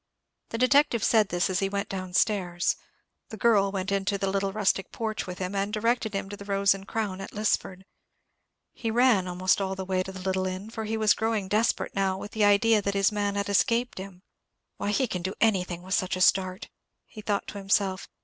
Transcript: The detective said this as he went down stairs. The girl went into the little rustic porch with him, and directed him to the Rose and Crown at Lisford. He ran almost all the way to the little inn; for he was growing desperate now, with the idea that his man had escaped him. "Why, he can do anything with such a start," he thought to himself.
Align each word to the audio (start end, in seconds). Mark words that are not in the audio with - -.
The 0.49 0.57
detective 0.57 1.03
said 1.03 1.29
this 1.29 1.47
as 1.47 1.59
he 1.59 1.69
went 1.69 1.87
down 1.87 2.15
stairs. 2.15 2.75
The 3.29 3.37
girl 3.37 3.71
went 3.71 3.91
into 3.91 4.17
the 4.17 4.31
little 4.31 4.51
rustic 4.51 4.91
porch 4.91 5.27
with 5.27 5.37
him, 5.37 5.53
and 5.53 5.71
directed 5.71 6.15
him 6.15 6.27
to 6.29 6.35
the 6.35 6.43
Rose 6.43 6.73
and 6.73 6.87
Crown 6.87 7.21
at 7.21 7.33
Lisford. 7.33 7.83
He 8.73 8.89
ran 8.89 9.27
almost 9.27 9.61
all 9.61 9.75
the 9.75 9.85
way 9.85 10.01
to 10.01 10.11
the 10.11 10.21
little 10.23 10.47
inn; 10.47 10.71
for 10.71 10.85
he 10.85 10.97
was 10.97 11.13
growing 11.13 11.47
desperate 11.47 11.93
now, 11.93 12.17
with 12.17 12.31
the 12.31 12.43
idea 12.45 12.81
that 12.81 12.95
his 12.95 13.11
man 13.11 13.35
had 13.35 13.47
escaped 13.47 13.99
him. 13.99 14.23
"Why, 14.77 14.89
he 14.89 15.05
can 15.05 15.21
do 15.21 15.35
anything 15.39 15.83
with 15.83 15.93
such 15.93 16.15
a 16.15 16.21
start," 16.21 16.69
he 17.05 17.21
thought 17.21 17.45
to 17.49 17.59
himself. 17.59 18.07